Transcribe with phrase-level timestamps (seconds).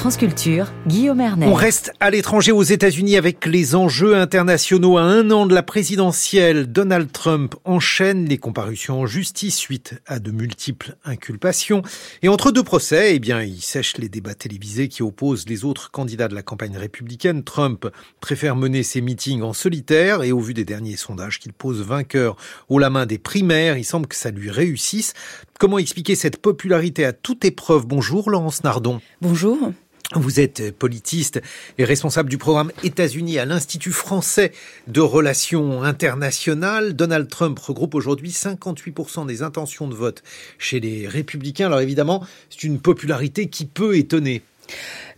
[0.00, 1.46] France Culture, Guillaume Ernet.
[1.46, 4.96] On reste à l'étranger aux États-Unis avec les enjeux internationaux.
[4.96, 10.20] À un an de la présidentielle, Donald Trump enchaîne les comparutions en justice suite à
[10.20, 11.82] de multiples inculpations.
[12.22, 15.90] Et entre deux procès, eh bien, il sèche les débats télévisés qui opposent les autres
[15.90, 17.42] candidats de la campagne républicaine.
[17.42, 17.88] Trump
[18.20, 22.36] préfère mener ses meetings en solitaire et au vu des derniers sondages qu'il pose vainqueur
[22.68, 25.14] au la main des primaires, il semble que ça lui réussisse.
[25.58, 27.84] Comment expliquer cette popularité à toute épreuve?
[27.84, 29.00] Bonjour Laurence Nardon.
[29.20, 29.72] Bonjour.
[30.14, 31.42] Vous êtes politiste
[31.76, 34.52] et responsable du programme États-Unis à l'Institut français
[34.86, 36.94] de relations internationales.
[36.94, 40.22] Donald Trump regroupe aujourd'hui 58% des intentions de vote
[40.56, 41.66] chez les républicains.
[41.66, 44.42] Alors évidemment, c'est une popularité qui peut étonner.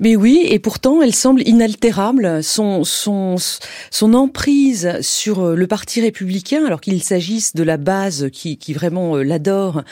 [0.00, 2.42] Mais oui, et pourtant, elle semble inaltérable.
[2.42, 2.82] Son,
[4.00, 9.22] emprise sur le Parti républicain, alors qu'il s'agisse de la base qui, qui vraiment euh,
[9.22, 9.82] l'adore,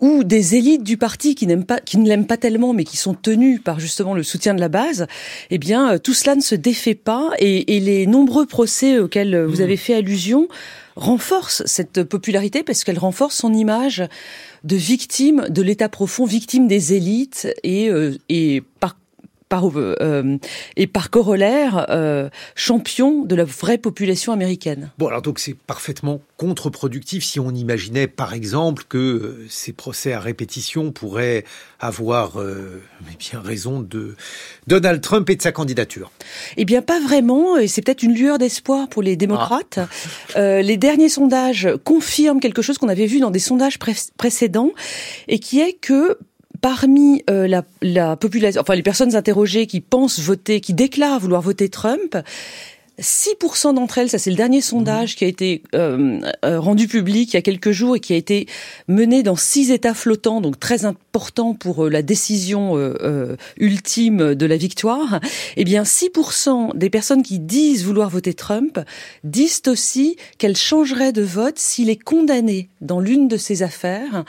[0.00, 2.96] ou des élites du parti qui n'aiment pas, qui ne l'aiment pas tellement, mais qui
[2.96, 5.06] sont tenues par justement le soutien de la base,
[5.50, 9.44] eh bien, euh, tout cela ne se défait pas et, et les nombreux procès auxquels
[9.44, 9.64] vous mmh.
[9.64, 10.48] avez fait allusion
[10.96, 14.04] renforcent cette popularité parce qu'elle renforce son image
[14.62, 18.96] de victime de l'État profond, victime des élites et, euh, et par
[19.54, 20.36] par, euh,
[20.76, 24.90] et par corollaire euh, champion de la vraie population américaine.
[24.98, 30.12] Bon, alors donc c'est parfaitement contre-productif si on imaginait par exemple que euh, ces procès
[30.12, 31.44] à répétition pourraient
[31.78, 32.82] avoir euh,
[33.18, 34.16] bien raison de
[34.66, 36.10] Donald Trump et de sa candidature.
[36.56, 39.78] Eh bien, pas vraiment, et c'est peut-être une lueur d'espoir pour les démocrates.
[39.78, 40.38] Ah.
[40.38, 43.78] Euh, les derniers sondages confirment quelque chose qu'on avait vu dans des sondages
[44.16, 44.72] précédents,
[45.28, 46.18] et qui est que
[46.64, 51.42] parmi euh, la, la population, enfin les personnes interrogées qui pensent voter, qui déclarent vouloir
[51.42, 52.16] voter Trump,
[53.00, 55.16] 6% d'entre elles, ça c'est le dernier sondage mmh.
[55.16, 58.16] qui a été euh, euh, rendu public il y a quelques jours et qui a
[58.16, 58.46] été
[58.86, 64.46] mené dans six États flottants, donc très important pour euh, la décision euh, ultime de
[64.46, 65.20] la victoire.
[65.56, 68.78] Eh bien, 6% des personnes qui disent vouloir voter Trump
[69.24, 74.24] disent aussi qu'elles changeraient de vote s'il est condamné dans l'une de ces affaires,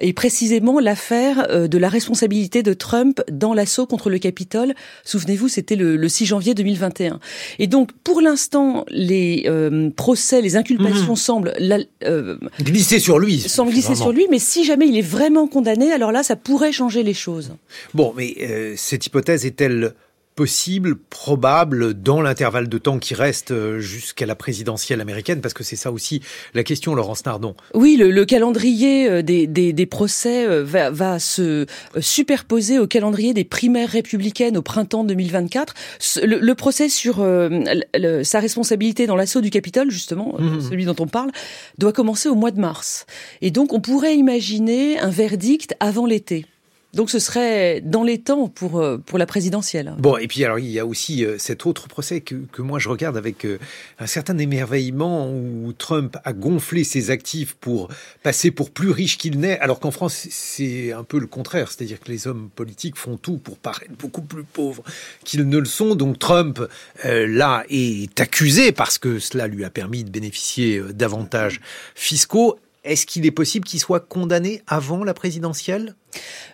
[0.00, 4.74] et précisément l'affaire de la responsabilité de Trump dans l'assaut contre le Capitole.
[5.04, 7.20] Souvenez-vous, c'était le, le 6 janvier 2021.
[7.58, 11.16] Et donc, pour l'instant, les euh, procès, les inculpations mmh.
[11.16, 11.54] semblent
[12.02, 13.38] euh, glisser sur lui.
[13.38, 16.72] Semblent glisser sur lui, mais si jamais il est vraiment condamné, alors là, ça pourrait
[16.72, 17.52] changer les choses.
[17.94, 19.94] Bon, mais euh, cette hypothèse est-elle
[20.34, 25.64] possible, probable, dans l'intervalle de temps qui reste euh, jusqu'à la présidentielle américaine Parce que
[25.64, 26.22] c'est ça aussi
[26.54, 27.54] la question, Laurence Nardon.
[27.74, 31.66] Oui, le, le calendrier euh, des, des, des procès euh, va, va, se
[32.00, 35.74] superposer au calendrier des primaires républicaines au printemps 2024.
[36.22, 40.60] Le, le procès sur le, sa responsabilité dans l'assaut du Capitole, justement, mmh.
[40.60, 41.30] celui dont on parle,
[41.78, 43.06] doit commencer au mois de mars.
[43.42, 46.46] Et donc, on pourrait imaginer un verdict avant l'été.
[46.92, 49.94] Donc ce serait dans les temps pour euh, pour la présidentielle.
[49.98, 52.88] Bon et puis alors il y a aussi euh, cet autre procès que, moi je
[52.88, 53.58] regarde avec euh,
[54.00, 57.88] un certain émerveillement où Trump a gonflé ses actifs pour
[58.24, 62.00] passer pour plus riche qu'il n'est alors qu'en France c'est un peu le contraire, c'est-à-dire
[62.00, 64.82] que les hommes politiques font tout pour paraître beaucoup plus pauvres
[65.24, 65.94] qu'ils ne le sont.
[65.94, 66.60] Donc Trump
[67.04, 71.60] là est accusé parce que cela lui a permis de bénéficier d'avantages
[71.94, 75.94] fiscaux est-ce qu'il est possible qu'il soit condamné avant la présidentielle?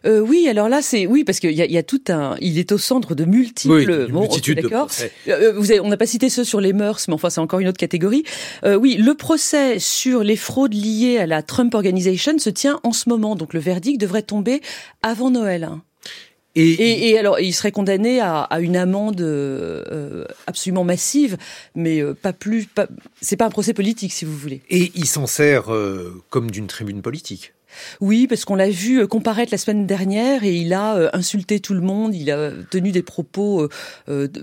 [0.05, 2.37] Euh, oui, alors là, c'est oui parce qu'il y, y, a tout un.
[2.41, 4.07] Il est au centre de multiples.
[4.09, 4.89] Oui, bon, d'accord.
[5.29, 7.61] Euh, vous avez, on n'a pas cité ceux sur les mœurs, mais enfin c'est encore
[7.61, 8.25] une autre catégorie.
[8.65, 12.93] Euh, oui, le procès sur les fraudes liées à la Trump Organization se tient en
[12.93, 14.61] ce moment, donc le verdict devrait tomber
[15.03, 15.71] avant Noël.
[16.57, 21.37] Et, et, alors, il serait condamné à, à une amende euh, absolument massive,
[21.75, 22.65] mais euh, pas plus.
[22.67, 22.87] Pas,
[23.21, 24.63] c'est pas un procès politique, si vous voulez.
[24.71, 27.53] Et il s'en sert euh, comme d'une tribune politique.
[28.01, 31.75] Oui, parce qu'on l'a vu euh, comparaître la semaine dernière et il a insulté tout
[31.75, 33.69] le monde, il a tenu des propos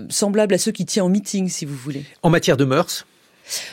[0.09, 2.03] semblables à ceux qui tient en meeting, si vous voulez.
[2.21, 3.07] En matière de mœurs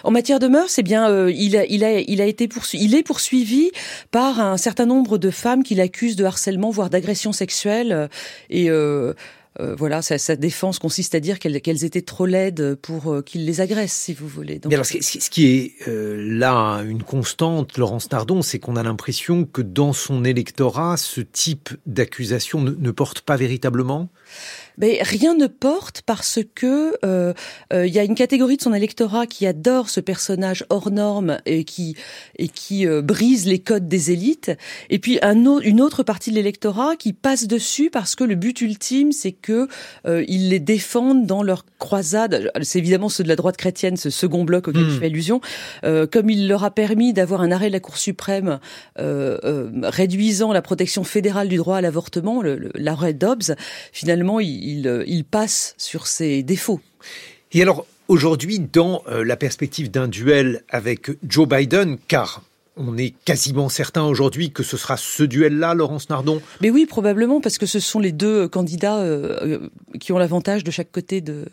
[0.05, 2.85] en matière de mœurs, c'est bien, euh, il, a, il, a, il a été poursuivi,
[2.85, 3.71] il est poursuivi
[4.11, 8.09] par un certain nombre de femmes qui l'accusent de harcèlement, voire d'agression sexuelle, euh,
[8.49, 9.15] et euh,
[9.59, 13.93] euh, voilà, sa, défense consiste à dire qu'elles étaient trop laides pour qu'il les agresse,
[13.93, 14.61] si vous voulez.
[14.67, 19.61] Mais alors, ce, qui est là une constante, Laurence Nardon, c'est qu'on a l'impression que
[19.61, 24.09] dans son électorat, ce type d'accusation ne porte pas véritablement?
[24.81, 27.35] Ben, rien ne porte parce que euh,
[27.71, 31.37] euh, il y a une catégorie de son électorat qui adore ce personnage hors norme
[31.45, 31.97] et qui
[32.39, 34.53] et qui euh, brise les codes des élites,
[34.89, 38.63] et puis un une autre partie de l'électorat qui passe dessus parce que le but
[38.63, 39.69] ultime c'est que
[40.07, 42.51] ils les défendent dans leur croisade.
[42.63, 45.01] C'est évidemment ceux de la droite chrétienne, ce second bloc auquel je hmm.
[45.01, 45.41] fais allusion,
[45.83, 48.61] comme il leur a permis d'avoir un arrêt de la Cour suprême
[48.97, 52.43] réduisant la protection fédérale du droit à l'avortement,
[52.75, 53.55] l'arrêt Dobbs.
[53.93, 56.81] Finalement, il euh, il, passe sur ses défauts.
[57.53, 62.43] Et alors, aujourd'hui, dans euh, la perspective d'un duel avec Joe Biden, car
[62.77, 66.41] on est quasiment certain aujourd'hui que ce sera ce duel-là, Laurence Nardon?
[66.61, 69.69] Mais oui, probablement, parce que ce sont les deux candidats euh,
[69.99, 71.47] qui ont l'avantage de chaque côté de,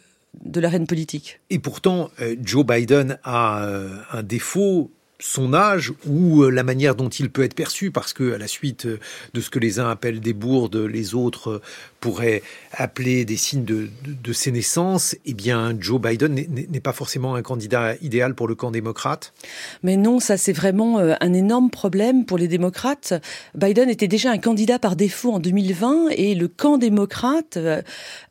[0.46, 1.42] de l'arène politique.
[1.50, 2.12] Et pourtant,
[2.42, 3.68] Joe Biden a
[4.12, 8.34] un défaut son âge ou euh, la manière dont il peut être perçu, parce que
[8.34, 9.00] à la suite euh,
[9.34, 11.62] de ce que les uns appellent des bourdes, les autres euh,
[12.00, 17.34] pourraient appeler des signes de, de, ses naissances, eh bien Joe Biden n'est pas forcément
[17.34, 19.34] un candidat idéal pour le camp démocrate.
[19.81, 23.14] Mais non, ça c'est vraiment un énorme problème pour les démocrates.
[23.56, 27.58] Biden était déjà un candidat par défaut en 2020 et le camp démocrate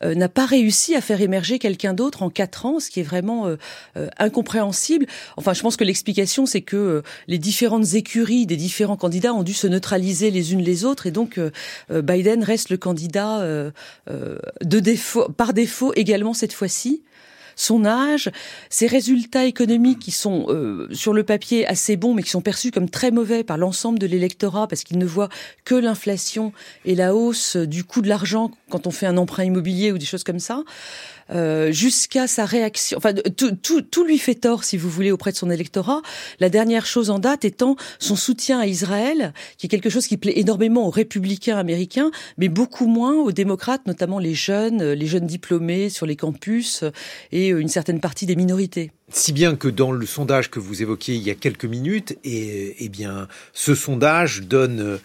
[0.01, 3.53] n'a pas réussi à faire émerger quelqu'un d'autre en quatre ans, ce qui est vraiment
[4.17, 5.07] incompréhensible.
[5.35, 9.43] Enfin, je pense que l'explication c'est que euh, les différentes écuries des différents candidats ont
[9.43, 11.51] dû se neutraliser les unes les autres et donc euh,
[11.91, 13.45] euh, Biden reste le candidat
[14.07, 17.01] de par défaut également cette fois-ci
[17.57, 18.31] son âge,
[18.69, 20.47] ses résultats économiques qui sont
[20.91, 24.07] sur le papier assez bons mais qui sont perçus comme très mauvais par l'ensemble de
[24.07, 25.27] l'électorat parce qu'il ne voit
[25.65, 26.53] que l'inflation
[26.85, 30.05] et la hausse du coût de l'argent quand on fait un emprunt immobilier ou des
[30.05, 30.63] choses comme ça.
[31.29, 32.97] Euh, jusqu'à sa réaction.
[32.97, 36.01] Enfin, tout, tout, tout, lui fait tort, si vous voulez, auprès de son électorat.
[36.39, 40.15] La dernière chose en date étant son soutien à Israël, qui est quelque chose qui
[40.15, 45.05] plaît énormément aux républicains américains, mais beaucoup moins aux démocrates, notamment les jeunes, euh, les
[45.05, 46.91] jeunes diplômés sur les campus euh,
[47.47, 48.91] et une certaine partie des minorités.
[49.09, 52.75] Si bien que dans le sondage que vous évoquiez il y a quelques minutes, et,
[52.79, 54.99] eh bien, ce sondage donne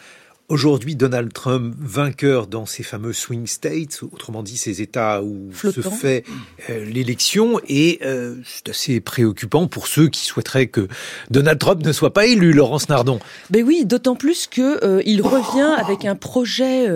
[0.48, 5.80] Aujourd'hui, Donald Trump vainqueur dans ces fameux swing states, autrement dit ces États où se
[5.80, 6.24] fait
[6.68, 10.88] euh, l'élection, et euh, c'est assez préoccupant pour ceux qui souhaiteraient que
[11.30, 13.18] Donald Trump ne soit pas élu, Laurence Nardon.
[13.50, 16.86] Ben oui, d'autant plus que euh, il revient avec un projet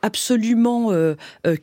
[0.00, 0.92] absolument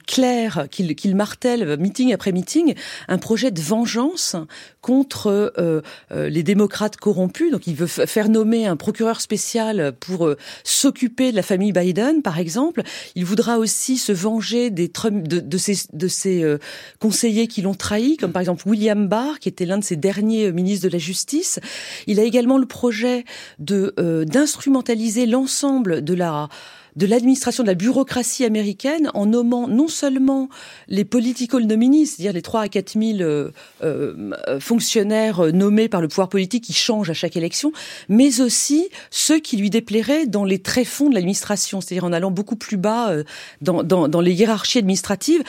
[0.05, 2.75] clair qu'il martèle meeting après meeting,
[3.07, 4.35] un projet de vengeance
[4.81, 7.51] contre les démocrates corrompus.
[7.51, 10.29] Donc, il veut faire nommer un procureur spécial pour
[10.63, 12.83] s'occuper de la famille Biden, par exemple.
[13.15, 16.57] Il voudra aussi se venger des de, de ses, de ses euh,
[16.99, 20.47] conseillers qui l'ont trahi, comme par exemple William Barr, qui était l'un de ses derniers
[20.47, 21.59] euh, ministres de la Justice.
[22.07, 23.25] Il a également le projet
[23.59, 26.49] de euh, d'instrumentaliser l'ensemble de la
[26.95, 30.49] de l'administration de la bureaucratie américaine en nommant non seulement
[30.87, 33.51] les political nominees, c'est-à-dire les 3 à 4 000 euh,
[33.83, 37.71] euh, fonctionnaires nommés par le pouvoir politique qui changent à chaque élection,
[38.07, 42.55] mais aussi ceux qui lui déplairaient dans les tréfonds de l'administration, c'est-à-dire en allant beaucoup
[42.55, 43.23] plus bas euh,
[43.61, 45.43] dans, dans, dans, les hiérarchies administratives.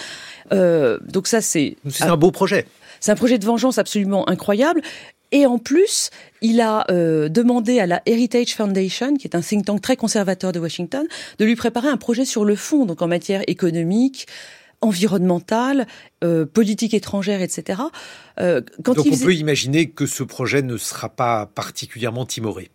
[0.51, 1.77] donc ça, c'est...
[1.89, 2.67] C'est un beau projet.
[3.01, 4.83] C'est un projet de vengeance absolument incroyable.
[5.32, 6.11] Et en plus,
[6.43, 10.53] il a euh, demandé à la Heritage Foundation, qui est un think tank très conservateur
[10.53, 11.06] de Washington,
[11.38, 14.27] de lui préparer un projet sur le fond, donc en matière économique,
[14.81, 15.87] environnementale,
[16.25, 17.82] euh, politique étrangère, etc.
[18.41, 22.71] Euh, quand donc on peut imaginer que ce projet ne sera pas particulièrement timoré.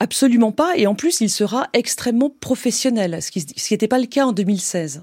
[0.00, 4.24] Absolument pas, et en plus il sera extrêmement professionnel, ce qui n'était pas le cas
[4.24, 5.02] en 2016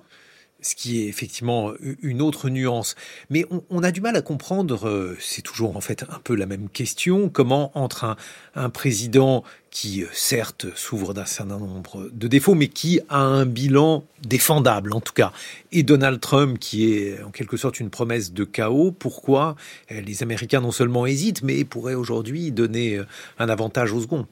[0.62, 2.96] ce qui est effectivement une autre nuance.
[3.30, 6.46] Mais on, a du mal à comprendre, euh, c'est toujours en fait un peu la
[6.46, 8.16] même question, comment entre un,
[8.56, 9.44] un président
[9.78, 14.92] qui euh, certes s'ouvre d'un certain nombre de défauts, mais qui a un bilan défendable
[14.92, 15.32] en tout cas,
[15.72, 19.56] et Donald Trump qui est en quelque sorte une promesse de chaos, pourquoi
[19.92, 23.00] euh, les Américains non seulement hésitent, mais pourraient aujourd'hui donner
[23.38, 24.26] un avantage au second?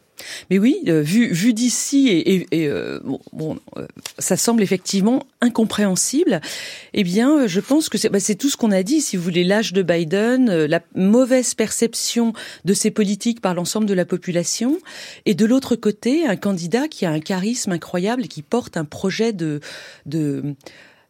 [0.49, 2.99] Mais oui, euh, vu, vu d'ici, et, euh,
[3.33, 3.85] bon, euh,
[4.17, 6.41] ça semble effectivement incompréhensible.
[6.93, 9.01] Eh bien, je pense que c'est bah, tout ce qu'on a dit.
[9.01, 13.93] Si vous voulez, l'âge de Biden, la mauvaise perception de ses politiques par l'ensemble de
[13.93, 14.77] la population,
[15.25, 18.85] et de l'autre côté, un candidat qui a un charisme incroyable et qui porte un
[18.85, 19.59] projet de,
[20.05, 20.55] de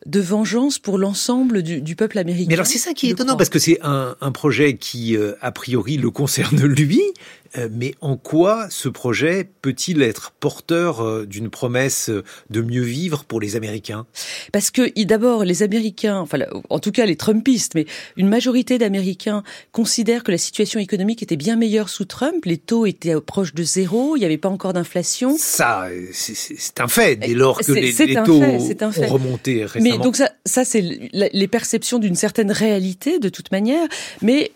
[0.05, 2.45] de vengeance pour l'ensemble du, du, peuple américain.
[2.49, 5.51] Mais alors c'est ça qui est étonnant parce que c'est un, un, projet qui a
[5.51, 7.01] priori le concerne lui,
[7.44, 12.09] Euh, mais en quoi ce projet peut-il être porteur euh, d'une promesse
[12.49, 14.05] de mieux vivre pour les Américains?
[14.51, 17.85] Parce que d'abord, les Américains, enfin en tout cas les Trumpistes, mais
[18.17, 22.45] une majorité d'Américains considèrent que la situation économique était bien meilleure sous Trump.
[22.45, 25.35] Les taux étaient proches de zéro, il n'y avait pas encore d'inflation.
[25.37, 27.93] Ça, c'est un fait dès lors que les,
[28.23, 29.97] taux ont remonté récemment.
[29.97, 33.87] Mais donc ça, ça c'est les perceptions d'une certaine réalité de toute manière,
[34.21, 34.51] mais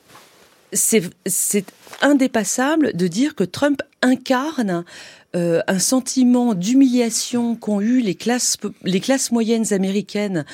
[0.73, 1.65] c'est
[2.01, 4.83] indépassable de dire que Trump incarne
[5.35, 10.45] euh, un sentiment d'humiliation qu'ont eu les classes, les classes moyennes américaines,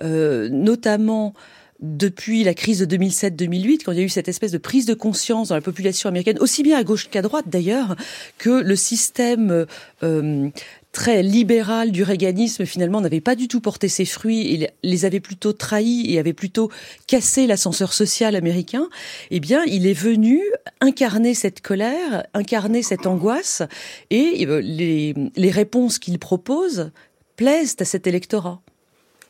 [0.00, 1.34] euh, notamment
[1.80, 4.94] depuis la crise de 2007-2008, quand il y a eu cette espèce de prise de
[4.94, 7.96] conscience dans la population américaine, aussi bien à gauche qu'à droite d'ailleurs,
[8.38, 9.66] que le système
[10.02, 10.48] euh,
[10.92, 15.20] très libéral du réganisme finalement n'avait pas du tout porté ses fruits et les avait
[15.20, 16.70] plutôt trahis et avait plutôt
[17.06, 18.88] cassé l'ascenseur social américain,
[19.30, 20.40] eh bien, il est venu
[20.80, 23.62] incarner cette colère, incarner cette angoisse
[24.10, 26.90] et euh, les, les réponses qu'il propose
[27.36, 28.62] plaisent à cet électorat.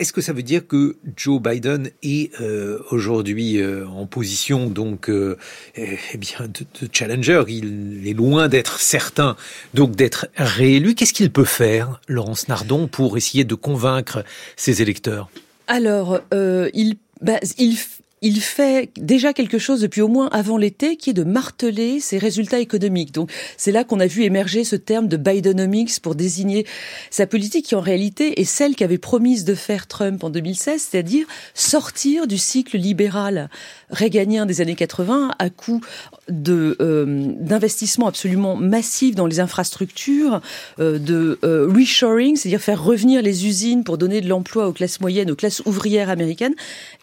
[0.02, 5.08] Est-ce que ça veut dire que Joe Biden est euh, aujourd'hui euh, en position donc
[5.08, 5.38] euh,
[5.76, 7.44] eh, eh bien de, challenger?
[7.46, 9.36] Il est loin d'être certain
[9.74, 10.96] donc d'être réélu.
[10.96, 14.24] Qu'est-ce qu'il peut faire, Laurence Nardon, pour essayer de convaincre
[14.56, 15.30] ses électeurs?
[15.68, 17.78] Alors, il, bah, il
[18.22, 22.18] il fait déjà quelque chose depuis au moins avant l'été, qui est de marteler ses
[22.18, 23.12] résultats économiques.
[23.12, 26.64] Donc c'est là qu'on a vu émerger ce terme de Bidenomics pour désigner
[27.10, 31.26] sa politique qui en réalité est celle qu'avait promise de faire Trump en 2016, c'est-à-dire
[31.54, 33.50] sortir du cycle libéral
[33.90, 35.80] réganien des années 80 à coup
[36.28, 40.40] de euh, d'investissements absolument massifs dans les infrastructures,
[40.78, 45.00] euh, de euh, reshoring, c'est-à-dire faire revenir les usines pour donner de l'emploi aux classes
[45.00, 46.54] moyennes, aux classes ouvrières américaines,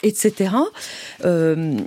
[0.03, 0.51] etc.
[1.25, 1.77] Euh,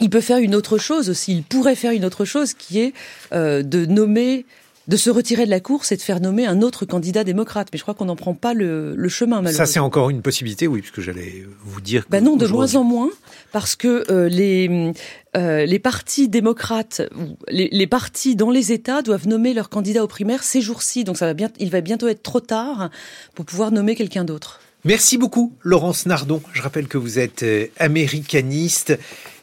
[0.00, 1.32] il peut faire une autre chose aussi.
[1.32, 2.92] Il pourrait faire une autre chose qui est
[3.32, 4.44] euh, de nommer
[4.86, 7.68] de se retirer de la course et de faire nommer un autre candidat démocrate.
[7.72, 9.64] Mais je crois qu'on n'en prend pas le, chemin, malheureusement.
[9.64, 12.04] Ça, c'est encore une possibilité, oui, puisque j'allais vous dire...
[12.04, 13.08] Que ben non, de moins en moins,
[13.50, 14.92] parce que euh, les,
[15.34, 17.00] les partis démocrates,
[17.48, 21.04] les, les, partis dans les États doivent nommer leur candidat aux primaires ces jours-ci.
[21.04, 22.90] Donc ça va bien, il va bientôt être trop tard
[23.34, 24.60] pour pouvoir nommer quelqu'un d'autre.
[24.86, 26.42] Merci beaucoup, Laurence Nardon.
[26.52, 28.98] Je rappelle que vous êtes euh, américaniste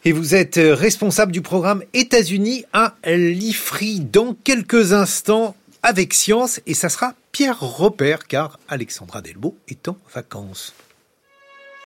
[0.06, 6.62] et vous êtes euh, responsable du programme États-Unis à l'IFRI dans quelques instants avec Science
[6.68, 10.76] et ça sera Pierre Repère car Alexandra Delbo est en vacances.